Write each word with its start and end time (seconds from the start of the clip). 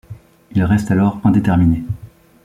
Il 0.55 0.63
reste 0.63 0.89
alors 0.89 1.21
indéterminé. 1.23 1.83